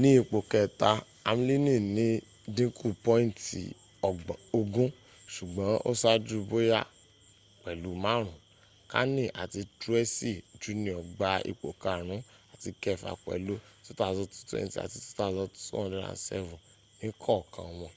[0.00, 0.90] ni ipo keta
[1.30, 2.06] amlini ni
[2.56, 3.62] dinku pointi
[4.60, 4.90] 20
[5.34, 6.80] sugbon o saju boya
[7.62, 8.38] pelu maarun
[8.92, 10.32] kani ati truesi
[10.62, 12.20] jr gba ipo karun
[12.52, 16.54] ati kefa pelu 2,220 ati 2,207
[17.00, 17.94] ni kookan won